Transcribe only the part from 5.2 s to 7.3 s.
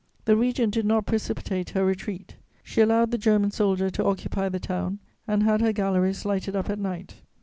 and had her galleries lighted up at night.